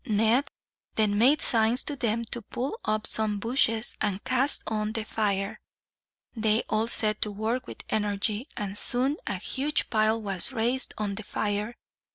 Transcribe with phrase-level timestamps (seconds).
[0.03, 0.47] Ned
[0.95, 5.59] then made signs to them to pull up some bushes, and cast on the fire.
[6.35, 11.13] They all set to work with energy, and soon a huge pile was raised on
[11.13, 11.75] the fire.